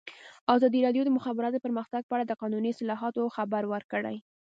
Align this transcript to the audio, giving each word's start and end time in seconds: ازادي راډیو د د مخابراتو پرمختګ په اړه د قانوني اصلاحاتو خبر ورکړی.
ازادي 0.55 0.79
راډیو 0.85 1.03
د 1.05 1.07
د 1.11 1.15
مخابراتو 1.17 1.63
پرمختګ 1.65 2.01
په 2.05 2.13
اړه 2.15 2.25
د 2.27 2.33
قانوني 2.41 2.69
اصلاحاتو 2.71 3.33
خبر 3.35 3.63
ورکړی. 3.73 4.17